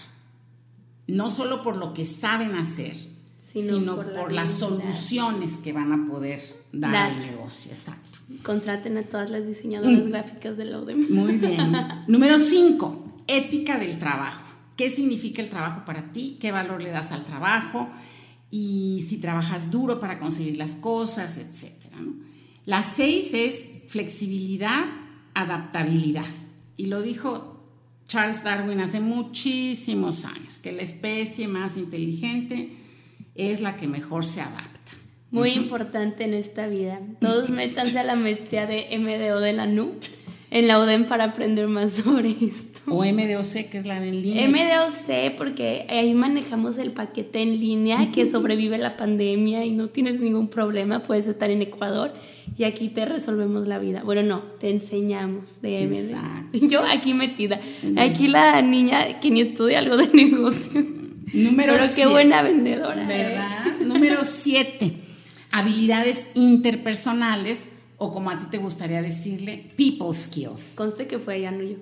no 1.08 1.30
solo 1.30 1.64
por 1.64 1.78
lo 1.78 1.94
que 1.94 2.06
saben 2.06 2.56
hacer, 2.56 2.98
sino, 3.42 3.96
por, 3.96 4.34
las 4.34 4.52
soluciones 4.52 5.54
que 5.54 5.72
van 5.72 5.94
a 5.94 6.06
poder 6.06 6.42
dar, 6.74 6.94
al 6.94 7.22
negocio. 7.22 7.72
Exacto. 7.72 8.20
Contraten 8.44 8.98
a 8.98 9.04
todas 9.04 9.30
las 9.30 9.48
diseñadoras 9.48 10.04
mm. 10.04 10.10
gráficas 10.10 10.58
de 10.58 10.66
la 10.66 10.80
Muy 10.80 11.38
bien. 11.38 11.72
Número 12.08 12.38
5, 12.38 13.24
ética 13.28 13.80
del 13.80 13.98
trabajo. 14.00 14.44
¿Qué 14.76 14.90
significa 14.90 15.42
el 15.42 15.50
trabajo 15.50 15.86
para 15.86 16.12
ti? 16.12 16.38
¿Qué 16.42 16.52
valor 16.52 16.82
le 16.82 16.90
das 16.90 17.14
al 17.14 17.24
trabajo? 17.24 17.88
Y 18.52 19.06
si 19.08 19.18
trabajas 19.20 19.72
duro 19.72 20.02
para 20.02 20.20
conseguir 20.20 20.58
las 20.58 20.76
cosas, 20.76 21.38
etc. 21.38 21.78
La 22.68 22.84
6 22.84 23.34
es 23.34 23.70
flexibilidad, 23.88 24.84
adaptabilidad. 25.34 26.26
Y 26.76 26.88
lo 26.88 27.02
dijo 27.02 27.64
Charles 28.10 28.44
Darwin 28.44 28.82
hace 28.82 29.00
muchísimos 29.00 30.26
años, 30.26 30.60
que 30.62 30.74
la 30.74 30.82
especie 30.82 31.48
más 31.48 31.78
inteligente 31.78 32.74
es 33.36 33.62
la 33.62 33.78
que 33.78 33.88
mejor 33.88 34.26
se 34.26 34.42
adapta. 34.42 34.92
Muy 35.32 35.52
importante 35.52 36.26
en 36.26 36.34
esta 36.34 36.68
vida. 36.68 37.00
Todos 37.22 37.50
métanse 37.52 38.00
a 38.00 38.04
la 38.04 38.16
maestría 38.16 38.66
de 38.66 38.90
MDO 39.00 39.40
de 39.40 39.54
la 39.54 39.66
NU 39.66 39.94
en 40.52 40.68
la 40.68 40.82
UDEM 40.82 41.08
para 41.08 41.24
aprender 41.24 41.70
más 41.70 41.94
sobre 41.94 42.32
esto. 42.32 42.77
O 42.90 43.04
MDOC, 43.04 43.70
que 43.70 43.78
es 43.78 43.86
la 43.86 44.00
de 44.00 44.10
en 44.10 44.22
línea. 44.22 44.48
MDOC, 44.48 45.36
porque 45.36 45.86
ahí 45.90 46.14
manejamos 46.14 46.78
el 46.78 46.92
paquete 46.92 47.42
en 47.42 47.60
línea 47.60 48.12
que 48.12 48.30
sobrevive 48.30 48.78
la 48.78 48.96
pandemia 48.96 49.66
y 49.66 49.72
no 49.72 49.90
tienes 49.90 50.20
ningún 50.20 50.48
problema, 50.48 51.02
puedes 51.02 51.28
estar 51.28 51.50
en 51.50 51.62
Ecuador 51.62 52.14
y 52.58 52.64
aquí 52.64 52.90
te 52.90 53.06
resolvemos 53.06 53.68
la 53.68 53.80
vida. 53.80 54.04
Bueno, 54.04 54.24
no, 54.24 54.42
te 54.60 54.70
enseñamos 54.70 55.62
de 55.62 55.86
MDO. 56.52 56.68
Yo 56.70 56.84
aquí 56.84 57.14
metida. 57.14 57.60
Aquí 57.98 58.28
la 58.28 58.62
niña 58.62 59.20
que 59.20 59.32
ni 59.32 59.42
estudia 59.42 59.80
algo 59.80 59.98
de 59.98 60.08
negocio. 60.14 60.82
Número 61.34 61.74
Pero 61.74 61.86
qué 61.94 62.08
buena 62.08 62.42
vendedora. 62.42 63.04
¿eh? 63.04 63.08
¿Verdad? 63.08 63.78
Número 63.86 64.24
7. 64.24 64.94
Habilidades 65.52 66.28
interpersonales 66.36 67.60
o 67.98 68.14
como 68.14 68.30
a 68.30 68.40
ti 68.40 68.46
te 68.50 68.58
gustaría 68.60 69.02
decirle, 69.02 69.68
people 69.76 70.16
skills. 70.16 70.74
Conste 70.76 71.08
que 71.08 71.20
fue 71.20 71.38
ella, 71.38 71.52
no 71.52 71.64
yo. 71.64 71.78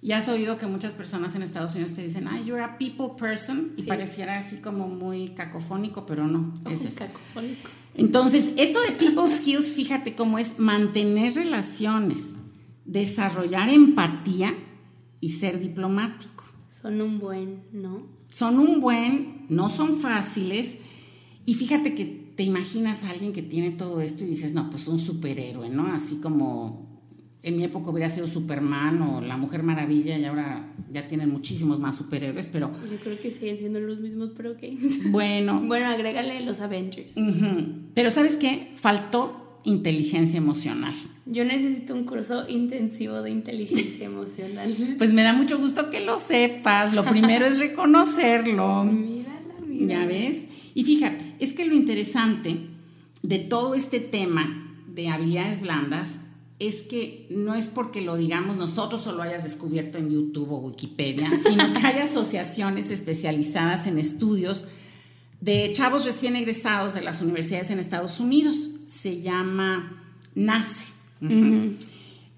Y 0.00 0.12
has 0.12 0.28
oído 0.28 0.58
que 0.58 0.66
muchas 0.66 0.94
personas 0.94 1.34
en 1.34 1.42
Estados 1.42 1.74
Unidos 1.74 1.94
te 1.94 2.04
dicen, 2.04 2.28
ah, 2.28 2.40
you're 2.40 2.62
a 2.62 2.78
people 2.78 3.18
person, 3.18 3.72
y 3.76 3.82
pareciera 3.82 4.38
así 4.38 4.58
como 4.58 4.86
muy 4.86 5.30
cacofónico, 5.30 6.06
pero 6.06 6.26
no, 6.26 6.54
es 6.70 6.84
eso. 6.84 6.98
Cacofónico. 6.98 7.68
Entonces, 7.94 8.50
esto 8.56 8.80
de 8.80 8.92
people 8.92 9.28
skills, 9.28 9.74
fíjate 9.74 10.14
cómo 10.14 10.38
es 10.38 10.60
mantener 10.60 11.34
relaciones, 11.34 12.34
desarrollar 12.84 13.70
empatía 13.70 14.54
y 15.20 15.30
ser 15.30 15.58
diplomático. 15.58 16.44
Son 16.70 17.00
un 17.00 17.18
buen, 17.18 17.64
¿no? 17.72 18.06
Son 18.28 18.60
un 18.60 18.80
buen, 18.80 19.46
no 19.48 19.68
son 19.68 19.98
fáciles, 19.98 20.76
y 21.44 21.54
fíjate 21.54 21.96
que 21.96 22.04
te 22.36 22.44
imaginas 22.44 23.02
a 23.02 23.10
alguien 23.10 23.32
que 23.32 23.42
tiene 23.42 23.72
todo 23.72 24.00
esto 24.00 24.22
y 24.22 24.28
dices, 24.28 24.54
no, 24.54 24.70
pues 24.70 24.86
un 24.86 25.00
superhéroe, 25.00 25.70
¿no? 25.70 25.92
Así 25.92 26.16
como 26.16 26.87
en 27.42 27.56
mi 27.56 27.64
época 27.64 27.90
hubiera 27.90 28.10
sido 28.10 28.26
Superman 28.26 29.00
o 29.02 29.20
la 29.20 29.36
Mujer 29.36 29.62
Maravilla 29.62 30.18
y 30.18 30.24
ahora 30.24 30.74
ya 30.92 31.06
tienen 31.06 31.30
muchísimos 31.30 31.78
más 31.78 31.96
superhéroes, 31.96 32.48
pero... 32.48 32.70
Yo 32.90 32.96
creo 32.98 33.18
que 33.20 33.30
siguen 33.30 33.58
siendo 33.58 33.80
los 33.80 34.00
mismos, 34.00 34.30
pero 34.36 34.52
ok. 34.52 34.62
Bueno. 35.10 35.62
bueno, 35.66 35.88
agrégale 35.88 36.40
los 36.44 36.60
Avengers. 36.60 37.14
Pero 37.94 38.10
¿sabes 38.10 38.36
qué? 38.36 38.72
Faltó 38.76 39.60
inteligencia 39.64 40.38
emocional. 40.38 40.94
Yo 41.26 41.44
necesito 41.44 41.94
un 41.94 42.04
curso 42.04 42.48
intensivo 42.48 43.22
de 43.22 43.30
inteligencia 43.30 44.06
emocional. 44.06 44.74
Pues 44.98 45.12
me 45.12 45.22
da 45.22 45.32
mucho 45.32 45.58
gusto 45.58 45.90
que 45.90 46.00
lo 46.00 46.18
sepas. 46.18 46.94
Lo 46.94 47.04
primero 47.04 47.46
es 47.46 47.58
reconocerlo. 47.58 48.84
Mírala, 48.84 49.54
mírala. 49.64 50.02
¿Ya 50.02 50.06
ves? 50.06 50.46
Y 50.74 50.84
fíjate, 50.84 51.24
es 51.38 51.52
que 51.52 51.66
lo 51.66 51.74
interesante 51.74 52.56
de 53.22 53.38
todo 53.38 53.74
este 53.74 54.00
tema 54.00 54.64
de 54.92 55.08
habilidades 55.08 55.60
blandas 55.60 56.08
es 56.58 56.82
que 56.82 57.26
no 57.30 57.54
es 57.54 57.66
porque 57.66 58.00
lo 58.00 58.16
digamos 58.16 58.56
nosotros 58.56 59.06
o 59.06 59.12
lo 59.12 59.22
hayas 59.22 59.44
descubierto 59.44 59.98
en 59.98 60.10
YouTube 60.10 60.50
o 60.50 60.58
Wikipedia, 60.58 61.30
sino 61.48 61.72
que 61.72 61.78
hay 61.78 62.00
asociaciones 62.00 62.90
especializadas 62.90 63.86
en 63.86 63.98
estudios 63.98 64.64
de 65.40 65.72
chavos 65.72 66.04
recién 66.04 66.34
egresados 66.36 66.94
de 66.94 67.02
las 67.02 67.22
universidades 67.22 67.70
en 67.70 67.78
Estados 67.78 68.18
Unidos. 68.18 68.70
Se 68.88 69.20
llama 69.20 70.02
NACE. 70.34 70.86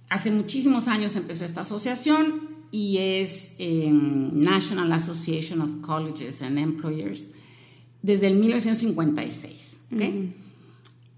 Hace 0.08 0.30
muchísimos 0.30 0.88
años 0.88 1.16
empezó 1.16 1.44
esta 1.44 1.62
asociación 1.62 2.50
y 2.70 2.98
es 2.98 3.52
em, 3.58 4.40
National 4.40 4.92
Association 4.92 5.60
of 5.60 5.80
Colleges 5.80 6.42
and 6.42 6.58
Employers 6.58 7.28
desde 8.02 8.26
el 8.26 8.36
1956. 8.36 9.82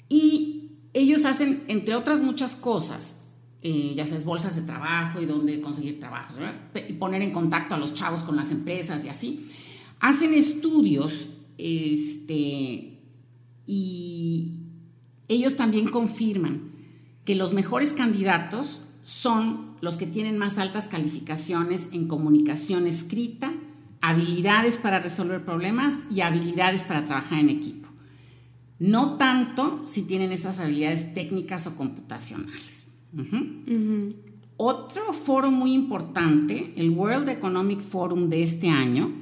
Y 0.08 0.41
ellos 0.94 1.24
hacen, 1.24 1.64
entre 1.68 1.94
otras 1.94 2.20
muchas 2.20 2.54
cosas, 2.54 3.16
eh, 3.62 3.94
ya 3.96 4.04
sabes, 4.04 4.24
bolsas 4.24 4.56
de 4.56 4.62
trabajo 4.62 5.20
y 5.20 5.26
dónde 5.26 5.60
conseguir 5.60 6.00
trabajo, 6.00 6.34
y 6.88 6.92
poner 6.94 7.22
en 7.22 7.30
contacto 7.30 7.74
a 7.74 7.78
los 7.78 7.94
chavos 7.94 8.22
con 8.22 8.36
las 8.36 8.50
empresas 8.50 9.04
y 9.04 9.08
así. 9.08 9.48
Hacen 10.00 10.34
estudios 10.34 11.28
este, 11.58 12.98
y 13.66 14.58
ellos 15.28 15.56
también 15.56 15.88
confirman 15.88 16.72
que 17.24 17.36
los 17.36 17.52
mejores 17.52 17.92
candidatos 17.92 18.82
son 19.02 19.76
los 19.80 19.96
que 19.96 20.06
tienen 20.06 20.38
más 20.38 20.58
altas 20.58 20.88
calificaciones 20.88 21.86
en 21.92 22.08
comunicación 22.08 22.86
escrita, 22.86 23.52
habilidades 24.00 24.76
para 24.76 24.98
resolver 24.98 25.44
problemas 25.44 25.94
y 26.10 26.22
habilidades 26.22 26.82
para 26.82 27.04
trabajar 27.04 27.38
en 27.38 27.50
equipo. 27.50 27.81
No 28.82 29.16
tanto 29.16 29.82
si 29.86 30.02
tienen 30.02 30.32
esas 30.32 30.58
habilidades 30.58 31.14
técnicas 31.14 31.68
o 31.68 31.76
computacionales. 31.76 32.88
Otro 34.56 35.12
foro 35.12 35.52
muy 35.52 35.72
importante, 35.72 36.72
el 36.76 36.90
World 36.90 37.28
Economic 37.28 37.80
Forum 37.80 38.28
de 38.28 38.42
este 38.42 38.70
año, 38.70 39.12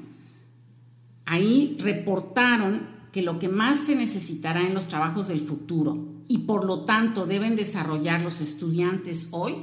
ahí 1.26 1.76
reportaron 1.78 2.88
que 3.12 3.20
lo 3.20 3.38
que 3.38 3.50
más 3.50 3.80
se 3.80 3.94
necesitará 3.94 4.66
en 4.66 4.72
los 4.72 4.88
trabajos 4.88 5.28
del 5.28 5.42
futuro 5.42 6.06
y 6.26 6.38
por 6.38 6.64
lo 6.64 6.86
tanto 6.86 7.26
deben 7.26 7.54
desarrollar 7.54 8.22
los 8.22 8.40
estudiantes 8.40 9.28
hoy. 9.32 9.56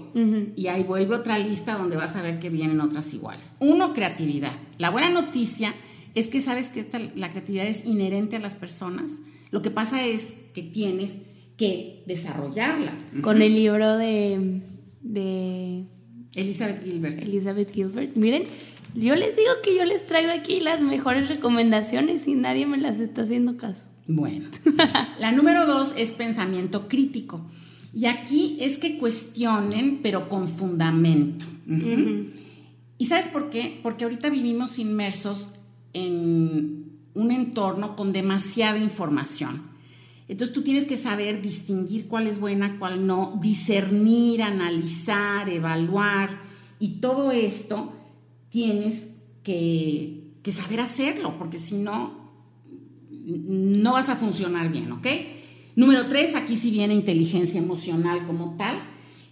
Y 0.55 0.67
ahí 0.67 0.83
vuelve 0.83 1.15
otra 1.15 1.39
lista 1.39 1.75
donde 1.75 1.95
vas 1.95 2.15
a 2.15 2.21
ver 2.21 2.39
que 2.39 2.51
vienen 2.51 2.81
otras 2.81 3.15
iguales. 3.15 3.55
Uno, 3.59 3.95
creatividad. 3.95 4.53
La 4.77 4.91
buena 4.91 5.09
noticia 5.09 5.73
es 6.13 6.27
que 6.27 6.39
sabes 6.39 6.67
que 6.67 6.81
esta, 6.81 6.99
la 6.99 7.31
creatividad 7.31 7.65
es 7.65 7.83
inherente 7.83 8.35
a 8.35 8.39
las 8.39 8.55
personas. 8.55 9.13
Lo 9.51 9.61
que 9.61 9.71
pasa 9.71 10.05
es 10.05 10.33
que 10.53 10.63
tienes 10.63 11.13
que 11.57 12.03
desarrollarla. 12.05 12.93
Con 13.21 13.41
el 13.41 13.55
libro 13.55 13.97
de, 13.97 14.61
de 15.01 15.85
Elizabeth 16.35 16.83
Gilbert. 16.83 17.21
Elizabeth 17.21 17.73
Gilbert. 17.73 18.15
Miren, 18.15 18.43
yo 18.93 19.15
les 19.15 19.35
digo 19.35 19.49
que 19.63 19.75
yo 19.75 19.85
les 19.85 20.05
traigo 20.05 20.31
aquí 20.31 20.59
las 20.59 20.81
mejores 20.81 21.29
recomendaciones 21.29 22.27
y 22.27 22.35
nadie 22.35 22.65
me 22.65 22.77
las 22.77 22.99
está 22.99 23.23
haciendo 23.23 23.57
caso. 23.57 23.83
Bueno, 24.07 24.49
la 25.19 25.31
número 25.31 25.65
dos 25.65 25.93
es 25.97 26.11
pensamiento 26.11 26.87
crítico. 26.87 27.45
Y 27.93 28.05
aquí 28.05 28.57
es 28.59 28.77
que 28.77 28.97
cuestionen, 28.97 29.99
pero 30.03 30.29
con 30.29 30.47
fundamento. 30.47 31.45
¿Y 32.97 33.05
sabes 33.07 33.27
por 33.27 33.49
qué? 33.49 33.79
Porque 33.81 34.03
ahorita 34.03 34.29
vivimos 34.29 34.79
inmersos 34.79 35.47
en 35.93 36.86
un 37.17 37.31
entorno 37.31 37.95
con 37.95 38.11
demasiada 38.11 38.77
información. 38.77 39.63
Entonces 40.27 40.53
tú 40.53 40.61
tienes 40.61 40.85
que 40.85 40.97
saber 40.97 41.41
distinguir 41.41 42.07
cuál 42.07 42.27
es 42.27 42.39
buena, 42.39 42.77
cuál 42.77 43.07
no, 43.07 43.39
discernir, 43.41 44.43
analizar, 44.43 45.49
evaluar. 45.49 46.39
Y 46.79 46.99
todo 46.99 47.31
esto 47.31 47.91
tienes 48.49 49.07
que, 49.43 50.23
saber 50.51 50.79
hacerlo, 50.79 51.37
porque 51.37 51.57
si 51.57 51.75
no, 51.75 52.31
no 53.09 53.93
vas 53.93 54.07
a 54.07 54.15
funcionar 54.15 54.71
bien, 54.71 54.91
¿ok? 54.93 55.07
Número 55.75 56.07
tres, 56.07 56.35
aquí 56.35 56.55
sí 56.55 56.71
viene 56.71 56.93
inteligencia 56.93 57.59
emocional 57.59 58.25
como 58.25 58.55
tal. 58.57 58.77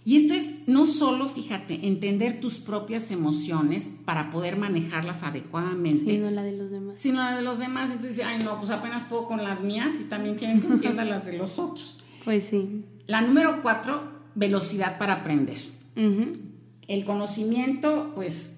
Y 0.06 0.18
esto 0.18 0.34
es 0.34 0.68
no 0.68 0.86
solo, 0.86 1.28
fíjate, 1.28 1.88
entender 1.88 2.38
tus 2.38 2.58
propias 2.58 3.10
emociones 3.10 3.88
para 4.04 4.30
poder 4.30 4.56
manejarlas 4.56 5.24
adecuadamente. 5.24 6.12
Sino 6.12 6.30
la 6.30 6.44
de 6.44 6.52
los 6.52 6.70
demás. 6.70 7.00
Sino 7.00 7.16
la 7.16 7.34
de 7.34 7.42
los 7.42 7.58
demás. 7.58 7.90
Entonces, 7.90 8.24
ay, 8.24 8.38
no, 8.44 8.56
pues 8.58 8.70
apenas 8.70 9.02
puedo 9.02 9.26
con 9.26 9.42
las 9.42 9.64
mías 9.64 9.94
y 10.00 10.04
también 10.04 10.36
quieren 10.36 10.60
que 10.60 10.68
entienda 10.68 11.04
las 11.04 11.26
de 11.26 11.32
los 11.32 11.58
otros. 11.58 11.98
Pues 12.24 12.44
sí. 12.44 12.84
La 13.08 13.20
número 13.20 13.62
cuatro, 13.62 14.00
velocidad 14.36 14.96
para 14.96 15.14
aprender. 15.14 15.58
El 15.96 17.04
conocimiento, 17.04 18.12
pues 18.14 18.52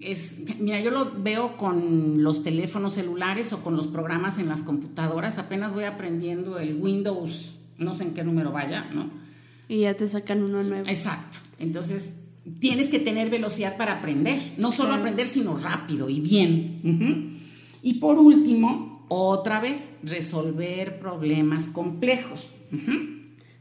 es, 0.00 0.38
mira, 0.58 0.80
yo 0.80 0.90
lo 0.90 1.22
veo 1.22 1.56
con 1.56 2.24
los 2.24 2.42
teléfonos 2.42 2.94
celulares 2.94 3.52
o 3.52 3.62
con 3.62 3.76
los 3.76 3.86
programas 3.86 4.40
en 4.40 4.48
las 4.48 4.62
computadoras. 4.62 5.38
Apenas 5.38 5.72
voy 5.72 5.84
aprendiendo 5.84 6.58
el 6.58 6.82
Windows, 6.82 7.58
no 7.78 7.94
sé 7.94 8.02
en 8.02 8.14
qué 8.14 8.24
número 8.24 8.50
vaya, 8.50 8.90
¿no? 8.92 9.29
Y 9.70 9.80
ya 9.80 9.94
te 9.94 10.08
sacan 10.08 10.42
uno 10.42 10.62
nuevo. 10.62 10.88
Exacto. 10.88 11.38
Entonces, 11.58 12.16
tienes 12.58 12.88
que 12.90 12.98
tener 12.98 13.30
velocidad 13.30 13.76
para 13.76 13.98
aprender. 13.98 14.40
No 14.58 14.72
solo 14.72 14.94
aprender, 14.94 15.28
sino 15.28 15.56
rápido 15.56 16.10
y 16.10 16.20
bien. 16.20 17.40
Y 17.82 17.94
por 17.94 18.18
último, 18.18 19.06
otra 19.08 19.60
vez, 19.60 19.92
resolver 20.02 20.98
problemas 20.98 21.68
complejos. 21.68 22.52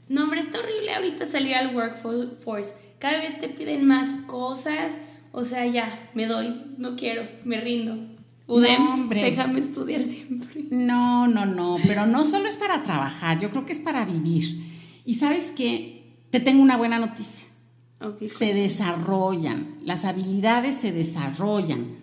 No, 0.09 0.23
hombre, 0.23 0.41
está 0.41 0.59
horrible 0.59 0.93
ahorita 0.95 1.25
salir 1.27 1.55
al 1.55 1.75
workforce. 1.75 2.73
Cada 2.97 3.19
vez 3.19 3.39
te 3.39 3.47
piden 3.47 3.85
más 3.85 4.09
cosas 4.25 4.99
o 5.31 5.43
sea, 5.43 5.65
ya, 5.65 6.09
me 6.13 6.25
doy, 6.25 6.61
no 6.77 6.95
quiero, 6.95 7.23
me 7.45 7.61
rindo. 7.61 7.97
Udem, 8.47 9.09
déjame 9.09 9.59
estudiar 9.59 10.03
siempre. 10.03 10.65
No, 10.71 11.27
no, 11.27 11.45
no, 11.45 11.77
pero 11.85 12.07
no 12.07 12.25
solo 12.25 12.49
es 12.49 12.57
para 12.57 12.81
trabajar, 12.81 13.39
yo 13.39 13.51
creo 13.51 13.65
que 13.65 13.73
es 13.73 13.79
para 13.79 14.05
vivir. 14.05 14.43
Y 15.05 15.15
sabes 15.15 15.53
qué, 15.55 15.98
te 16.29 16.39
tengo 16.39 16.62
una 16.62 16.77
buena 16.77 17.00
noticia. 17.00 17.48
se 18.27 18.53
desarrollan, 18.53 19.75
las 19.83 20.05
habilidades 20.05 20.75
se 20.75 20.91
desarrollan. 20.91 21.98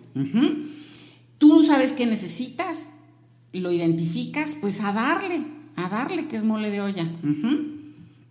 Tú 1.37 1.63
sabes 1.63 1.93
qué 1.93 2.05
necesitas, 2.05 2.89
lo 3.53 3.71
identificas, 3.71 4.55
pues 4.59 4.81
a 4.81 4.93
darle, 4.93 5.41
a 5.75 5.89
darle 5.89 6.27
que 6.27 6.37
es 6.37 6.43
mole 6.43 6.71
de 6.71 6.81
olla. 6.81 7.05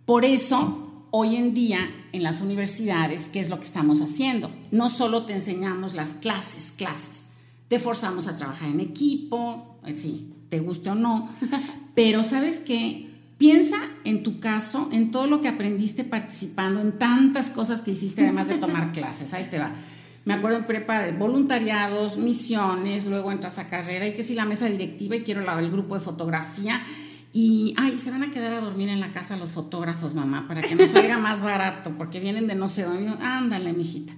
Por 0.05 0.25
eso 0.25 1.05
hoy 1.11 1.35
en 1.35 1.53
día 1.53 1.79
en 2.11 2.23
las 2.23 2.41
universidades, 2.41 3.27
¿qué 3.31 3.39
es 3.39 3.49
lo 3.49 3.59
que 3.59 3.65
estamos 3.65 4.01
haciendo? 4.01 4.51
No 4.71 4.89
solo 4.89 5.23
te 5.23 5.33
enseñamos 5.33 5.93
las 5.93 6.09
clases, 6.13 6.73
clases, 6.75 7.25
te 7.67 7.79
forzamos 7.79 8.27
a 8.27 8.37
trabajar 8.37 8.69
en 8.69 8.79
equipo, 8.79 9.77
eh, 9.85 9.95
sí, 9.95 10.33
te 10.49 10.59
guste 10.59 10.89
o 10.89 10.95
no, 10.95 11.29
pero 11.95 12.23
sabes 12.23 12.59
qué, 12.59 13.06
piensa 13.37 13.77
en 14.03 14.23
tu 14.23 14.39
caso, 14.39 14.89
en 14.91 15.11
todo 15.11 15.27
lo 15.27 15.41
que 15.41 15.47
aprendiste 15.47 16.03
participando, 16.03 16.81
en 16.81 16.97
tantas 16.97 17.49
cosas 17.49 17.81
que 17.81 17.91
hiciste 17.91 18.23
además 18.23 18.47
de 18.47 18.57
tomar 18.57 18.91
clases, 18.93 19.33
ahí 19.33 19.47
te 19.49 19.59
va. 19.59 19.73
Me 20.25 20.33
acuerdo 20.33 20.57
en 20.57 20.65
prepa 20.65 20.99
de 20.99 21.13
voluntariados, 21.13 22.17
misiones, 22.17 23.05
luego 23.05 23.31
entras 23.31 23.57
a 23.59 23.69
carrera 23.69 24.07
y 24.07 24.13
que 24.13 24.23
si 24.23 24.33
la 24.33 24.43
mesa 24.43 24.65
directiva 24.65 25.15
y 25.15 25.21
quiero 25.21 25.39
el 25.57 25.71
grupo 25.71 25.95
de 25.95 26.01
fotografía 26.01 26.81
y, 27.31 27.73
ay, 27.77 27.97
se 27.97 28.11
van 28.11 28.23
a 28.23 28.31
quedar 28.31 28.51
a 28.53 28.61
dormir 28.61 28.89
en 28.89 28.99
la 28.99 29.09
casa 29.09 29.37
los 29.37 29.51
fotógrafos, 29.51 30.13
mamá, 30.13 30.47
para 30.47 30.61
que 30.61 30.75
nos 30.75 30.89
salga 30.91 31.17
más 31.17 31.41
barato, 31.41 31.91
porque 31.97 32.19
vienen 32.19 32.47
de 32.47 32.55
no 32.55 32.67
sé 32.67 32.83
dónde. 32.83 33.13
Ándale, 33.21 33.73
mijita. 33.73 34.13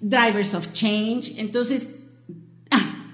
Drivers 0.00 0.54
of 0.54 0.72
Change. 0.72 1.34
Entonces, 1.38 1.88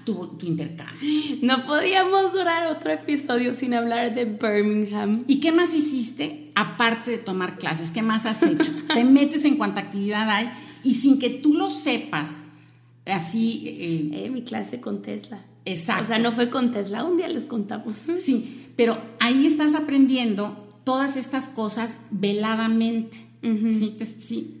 tu, 0.09 0.27
tu 0.37 0.45
intercambio. 0.45 0.97
No 1.41 1.65
podíamos 1.65 2.33
durar 2.33 2.67
otro 2.67 2.91
episodio 2.91 3.53
sin 3.53 3.73
hablar 3.73 4.15
de 4.15 4.25
Birmingham. 4.25 5.23
¿Y 5.27 5.39
qué 5.39 5.51
más 5.51 5.73
hiciste 5.75 6.51
aparte 6.55 7.11
de 7.11 7.17
tomar 7.17 7.57
clases? 7.57 7.91
¿Qué 7.91 8.01
más 8.01 8.25
has 8.25 8.41
hecho? 8.41 8.71
Te 8.93 9.03
metes 9.03 9.45
en 9.45 9.57
cuánta 9.57 9.81
actividad 9.81 10.29
hay 10.29 10.49
y 10.83 10.95
sin 10.95 11.19
que 11.19 11.29
tú 11.29 11.53
lo 11.53 11.69
sepas, 11.69 12.37
así... 13.05 13.63
Eh, 13.67 14.25
eh, 14.25 14.29
mi 14.29 14.43
clase 14.43 14.79
con 14.79 15.01
Tesla. 15.01 15.45
Exacto. 15.65 16.03
O 16.03 16.07
sea, 16.07 16.19
no 16.19 16.31
fue 16.31 16.49
con 16.49 16.71
Tesla, 16.71 17.03
un 17.03 17.17
día 17.17 17.27
les 17.27 17.45
contamos. 17.45 17.95
Sí, 18.17 18.71
pero 18.75 18.97
ahí 19.19 19.45
estás 19.45 19.75
aprendiendo 19.75 20.67
todas 20.83 21.17
estas 21.17 21.49
cosas 21.49 21.97
veladamente. 22.09 23.17
sí, 23.41 23.97
sí. 24.25 24.55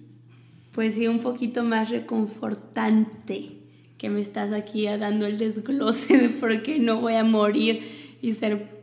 Pues 0.73 0.95
sí, 0.95 1.07
un 1.07 1.19
poquito 1.19 1.63
más 1.63 1.89
reconfortante 1.89 3.58
que 3.99 4.09
me 4.09 4.21
estás 4.21 4.53
aquí 4.53 4.85
dando 4.85 5.27
el 5.27 5.37
desglose 5.37 6.17
de 6.17 6.29
por 6.29 6.63
qué 6.63 6.79
no 6.79 7.01
voy 7.01 7.15
a 7.15 7.23
morir 7.23 7.83
y 8.21 8.33
ser 8.33 8.79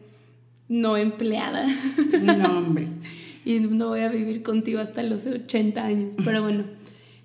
no 0.68 0.96
empleada. 0.96 1.66
No, 2.22 2.58
hombre. 2.58 2.88
y 3.44 3.58
no 3.60 3.88
voy 3.88 4.00
a 4.00 4.08
vivir 4.08 4.42
contigo 4.42 4.78
hasta 4.78 5.02
los 5.02 5.26
80 5.26 5.84
años. 5.84 6.14
Pero 6.24 6.42
bueno. 6.42 6.64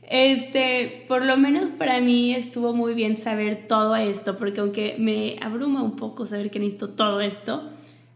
Este, 0.09 1.05
por 1.07 1.23
lo 1.25 1.37
menos 1.37 1.69
para 1.69 2.01
mí 2.01 2.33
estuvo 2.33 2.73
muy 2.73 2.93
bien 2.93 3.15
saber 3.15 3.67
todo 3.67 3.95
esto, 3.95 4.37
porque 4.37 4.59
aunque 4.59 4.95
me 4.99 5.37
abruma 5.41 5.83
un 5.83 5.95
poco 5.95 6.25
saber 6.25 6.51
que 6.51 6.59
necesito 6.59 6.89
todo 6.89 7.21
esto, 7.21 7.69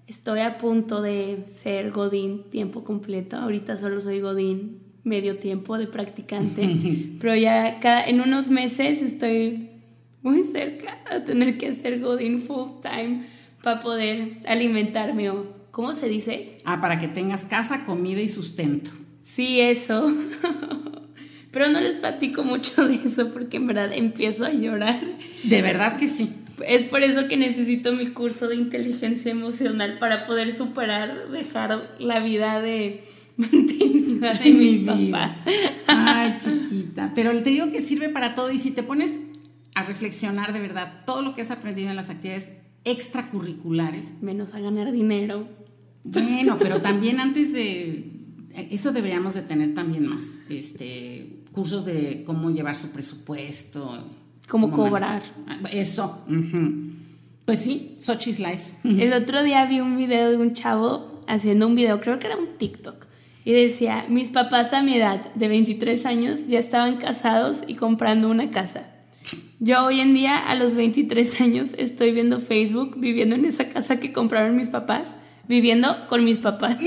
estoy 0.08 0.42
a 0.42 0.58
punto 0.58 1.02
de 1.02 1.46
ser 1.62 1.92
Godín 1.92 2.44
tiempo 2.50 2.84
completo. 2.84 3.38
Ahorita 3.38 3.78
solo 3.78 4.02
soy 4.02 4.20
Godín 4.20 4.80
medio 5.06 5.38
tiempo 5.38 5.78
de 5.78 5.88
practicante, 5.88 6.70
pero 7.22 7.36
ya 7.36 7.80
cada, 7.80 8.04
en 8.06 8.20
unos 8.20 8.50
meses 8.50 9.02
estoy 9.02 9.70
muy 10.26 10.44
cerca 10.44 10.98
a 11.10 11.20
tener 11.20 11.58
que 11.60 11.68
hacer 11.68 12.00
Godín 12.00 12.42
full 12.42 12.82
time 12.82 13.26
para 13.62 13.80
poder 13.80 14.40
alimentarme 14.48 15.30
o, 15.30 15.46
¿cómo 15.70 15.94
se 15.94 16.10
dice? 16.10 16.58
Ah, 16.66 16.82
para 16.82 17.00
que 17.00 17.08
tengas 17.08 17.46
casa, 17.46 17.86
comida 17.86 18.20
y 18.22 18.28
sustento. 18.28 18.90
Sí, 19.24 19.62
eso. 19.62 20.12
Pero 21.52 21.70
no 21.70 21.80
les 21.80 21.98
platico 21.98 22.44
mucho 22.44 22.88
de 22.88 22.96
eso 22.96 23.32
porque 23.32 23.58
en 23.58 23.68
verdad 23.68 23.94
empiezo 23.94 24.46
a 24.46 24.52
llorar. 24.52 25.00
De 25.44 25.62
verdad 25.62 25.98
que 25.98 26.08
sí. 26.08 26.34
Es 26.66 26.84
por 26.84 27.04
eso 27.04 27.28
que 27.28 27.38
necesito 27.38 27.94
mi 27.94 28.08
curso 28.08 28.48
de 28.48 28.56
inteligencia 28.56 29.32
emocional 29.32 30.00
para 30.00 30.26
poder 30.26 30.52
superar, 30.52 31.30
dejar 31.30 31.96
la 32.00 32.20
vida 32.20 32.62
de 32.62 33.04
mantenida 33.38 34.34
de, 34.34 34.52
mis 34.52 34.88
papás. 34.88 35.38
Ay, 35.86 36.34
chiquita. 36.40 37.12
Pero 37.14 37.32
te 37.44 37.52
digo 37.52 37.72
que 37.72 37.82
sirve 37.82 38.10
para 38.10 38.34
todo 38.34 38.52
y 38.52 38.58
si 38.58 38.72
te 38.72 38.82
pones 38.82 39.20
a 39.76 39.84
reflexionar 39.84 40.54
de 40.54 40.62
verdad 40.62 41.04
todo 41.06 41.22
lo 41.22 41.36
que 41.36 41.42
has 41.44 41.52
aprendido 41.52 41.90
en 41.90 41.96
las 41.96 42.10
actividades 42.10 42.52
extracurriculares. 42.86 44.22
Menos 44.22 44.54
a 44.54 44.60
ganar 44.60 44.92
dinero. 44.92 45.48
Bueno, 46.04 46.58
pero 46.60 46.82
también 46.82 47.20
antes 47.20 47.54
de 47.54 48.12
eso 48.72 48.92
deberíamos 48.92 49.34
de 49.34 49.42
tener 49.42 49.74
también 49.74 50.08
más. 50.08 50.26
Este, 50.50 51.44
cursos 51.52 51.86
de 51.86 52.24
cómo 52.26 52.50
llevar 52.52 52.76
su 52.76 52.92
presupuesto. 52.92 54.04
Cómo, 54.48 54.72
cobrar. 54.72 55.24
Eso. 55.72 56.24
Pues 57.46 57.60
sí, 57.60 57.98
Sochi's 58.00 58.40
Life. 58.40 58.78
El 58.84 59.14
otro 59.14 59.44
día 59.44 59.66
vi 59.66 59.80
un 59.82 59.98
video 59.98 60.32
de 60.32 60.38
un 60.38 60.54
chavo 60.54 61.22
haciendo 61.28 61.68
un 61.68 61.76
video, 61.76 62.00
creo 62.00 62.20
que 62.20 62.28
era 62.28 62.38
un 62.38 62.58
TikTok, 62.58 63.08
y 63.44 63.52
decía, 63.52 64.06
mis 64.10 64.30
papás 64.30 64.74
a 64.74 64.84
mi 64.84 64.96
edad 64.96 65.34
de 65.34 65.48
23 65.48 66.06
años 66.06 66.48
ya 66.48 66.60
estaban 66.60 66.98
casados 66.98 67.64
y 67.68 67.76
comprando 67.76 68.30
una 68.30 68.52
casa. 68.52 68.95
Yo 69.60 69.86
hoy 69.86 70.02
en 70.02 70.14
día 70.14 70.38
a 70.38 70.56
los 70.56 70.76
23 70.76 71.42
años 71.42 71.70
estoy 71.78 72.12
viendo 72.12 72.40
Facebook, 72.40 72.96
viviendo 72.98 73.36
en 73.36 73.46
esa 73.46 73.70
casa 73.70 74.00
que 74.00 74.12
compraron 74.12 74.56
mis 74.56 74.70
papás, 74.70 75.16
viviendo 75.48 76.08
con 76.10 76.26
mis 76.26 76.40
papás. 76.40 76.78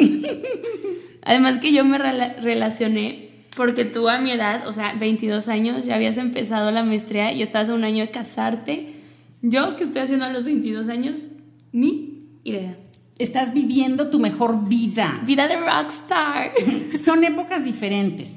Además 1.23 1.59
que 1.59 1.73
yo 1.73 1.85
me 1.85 1.99
relacioné 1.99 3.29
porque 3.57 3.85
tú 3.85 4.09
a 4.09 4.19
mi 4.19 4.31
edad, 4.31 4.69
o 4.69 4.73
sea, 4.73 4.95
22 4.95 5.49
años, 5.49 5.85
ya 5.85 5.97
habías 5.97 6.17
empezado 6.17 6.71
la 6.71 6.85
maestría 6.85 7.33
y 7.33 7.43
estás 7.43 7.69
a 7.71 7.75
un 7.75 7.85
año 7.85 8.05
de 8.05 8.11
casarte. 8.11 8.95
Yo, 9.41 9.75
que 9.77 9.85
estoy 9.85 10.03
haciendo 10.03 10.27
a 10.27 10.31
los 10.31 10.45
22 10.45 10.89
años, 10.89 11.21
ni 11.73 12.29
idea. 12.45 12.79
Estás 13.19 13.55
viviendo 13.55 14.11
tu 14.11 14.21
mejor 14.21 14.69
vida. 14.69 15.21
Vida 15.25 15.49
de 15.49 15.57
rockstar. 15.57 16.53
Son 17.03 17.25
épocas 17.25 17.65
diferentes. 17.65 18.31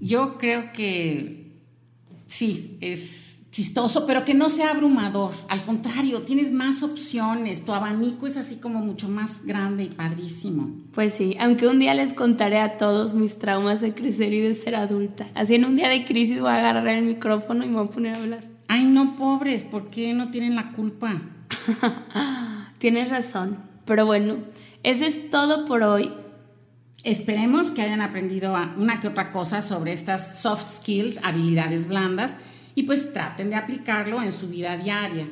Yo 0.00 0.36
creo 0.36 0.72
que 0.72 1.52
sí, 2.26 2.76
es 2.80 3.31
chistoso, 3.52 4.06
pero 4.06 4.24
que 4.24 4.32
no 4.34 4.48
sea 4.48 4.70
abrumador. 4.70 5.30
Al 5.48 5.62
contrario, 5.62 6.22
tienes 6.22 6.50
más 6.50 6.82
opciones. 6.82 7.64
Tu 7.64 7.72
abanico 7.72 8.26
es 8.26 8.38
así 8.38 8.56
como 8.56 8.80
mucho 8.80 9.08
más 9.08 9.44
grande 9.44 9.84
y 9.84 9.88
padrísimo. 9.88 10.70
Pues 10.92 11.14
sí, 11.14 11.36
aunque 11.38 11.68
un 11.68 11.78
día 11.78 11.94
les 11.94 12.14
contaré 12.14 12.58
a 12.58 12.78
todos 12.78 13.12
mis 13.12 13.38
traumas 13.38 13.82
de 13.82 13.94
crecer 13.94 14.32
y 14.32 14.40
de 14.40 14.54
ser 14.54 14.74
adulta. 14.74 15.28
Así 15.34 15.54
en 15.54 15.66
un 15.66 15.76
día 15.76 15.88
de 15.88 16.04
crisis 16.06 16.40
voy 16.40 16.50
a 16.50 16.56
agarrar 16.56 16.88
el 16.88 17.04
micrófono 17.04 17.62
y 17.64 17.68
me 17.68 17.76
voy 17.76 17.86
a 17.86 17.90
poner 17.90 18.14
a 18.14 18.18
hablar. 18.18 18.44
Ay, 18.68 18.84
no, 18.84 19.16
pobres, 19.16 19.64
¿por 19.64 19.90
qué 19.90 20.14
no 20.14 20.30
tienen 20.30 20.56
la 20.56 20.72
culpa? 20.72 21.20
Tienes 22.78 23.10
razón. 23.10 23.58
Pero 23.84 24.06
bueno, 24.06 24.38
eso 24.82 25.04
es 25.04 25.30
todo 25.30 25.66
por 25.66 25.82
hoy. 25.82 26.10
Esperemos 27.04 27.70
que 27.72 27.82
hayan 27.82 28.00
aprendido 28.00 28.54
una 28.76 29.00
que 29.00 29.08
otra 29.08 29.30
cosa 29.30 29.60
sobre 29.60 29.92
estas 29.92 30.40
soft 30.40 30.70
skills, 30.70 31.18
habilidades 31.22 31.86
blandas 31.86 32.36
y 32.74 32.84
pues 32.84 33.12
traten 33.12 33.50
de 33.50 33.56
aplicarlo 33.56 34.22
en 34.22 34.32
su 34.32 34.48
vida 34.48 34.76
diaria. 34.76 35.26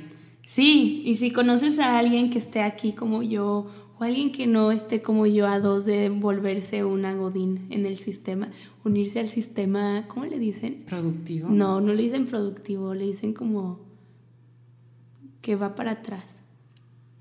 Sí, 0.45 1.03
y 1.05 1.15
si 1.15 1.31
conoces 1.31 1.79
a 1.79 1.99
alguien 1.99 2.31
que 2.31 2.39
esté 2.39 2.63
aquí 2.63 2.93
como 2.93 3.23
yo 3.23 3.71
o 3.99 4.05
alguien 4.05 4.33
que 4.33 4.47
no 4.47 4.73
esté 4.73 5.01
como 5.01 5.27
yo 5.27 5.47
a 5.47 5.61
dos 5.61 5.85
de 5.85 6.09
volverse 6.09 6.85
una 6.85 7.15
godín 7.15 7.67
en 7.71 7.87
el 7.87 7.97
sistema, 7.97 8.51
unirse 8.85 9.21
al 9.21 9.29
sistema, 9.29 10.07
¿cómo 10.09 10.27
le 10.27 10.39
dicen? 10.39 10.85
Productivo. 10.87 11.51
No, 11.51 11.81
no 11.81 11.93
le 11.93 12.03
dicen 12.03 12.25
productivo, 12.25 12.95
le 12.95 13.07
dicen 13.07 13.33
como 13.33 13.81
que 15.41 15.55
va 15.55 15.75
para 15.75 15.93
atrás. 15.93 16.25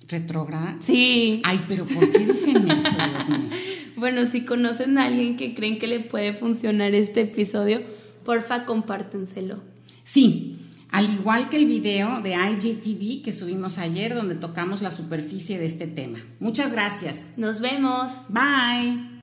¿Retrógrada? 0.07 0.75
Sí. 0.81 1.41
Ay, 1.43 1.63
pero 1.67 1.85
¿por 1.85 2.11
qué 2.11 2.19
dicen 2.19 2.69
eso, 2.69 2.89
Dios 2.89 3.29
mío? 3.29 3.49
Bueno, 3.99 4.25
si 4.25 4.45
conocen 4.45 4.97
a 4.97 5.07
alguien 5.07 5.35
que 5.35 5.53
creen 5.53 5.77
que 5.77 5.85
le 5.85 5.99
puede 5.99 6.31
funcionar 6.31 6.95
este 6.95 7.21
episodio, 7.21 7.81
porfa, 8.23 8.63
compártenselo. 8.63 9.59
Sí, 10.11 10.57
al 10.89 11.13
igual 11.13 11.49
que 11.49 11.57
el 11.57 11.67
video 11.67 12.21
de 12.21 12.31
IGTV 12.31 13.23
que 13.23 13.31
subimos 13.31 13.77
ayer 13.77 14.15
donde 14.15 14.33
tocamos 14.33 14.81
la 14.81 14.91
superficie 14.91 15.59
de 15.59 15.67
este 15.67 15.85
tema. 15.85 16.17
Muchas 16.39 16.71
gracias. 16.71 17.25
Nos 17.37 17.61
vemos. 17.61 18.11
Bye. 18.29 19.08